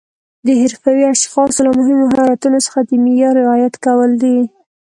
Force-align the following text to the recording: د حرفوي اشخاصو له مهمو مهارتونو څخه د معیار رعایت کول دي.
د 0.45 0.47
حرفوي 0.61 1.03
اشخاصو 1.15 1.59
له 1.67 1.71
مهمو 1.77 2.05
مهارتونو 2.13 2.57
څخه 2.65 2.79
د 2.89 2.91
معیار 3.03 3.33
رعایت 3.41 3.73
کول 3.85 4.11
دي. 4.23 4.37